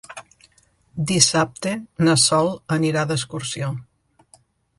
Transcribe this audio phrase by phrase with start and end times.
[1.11, 1.73] Dissabte
[2.07, 3.71] na Sol anirà d'excursió.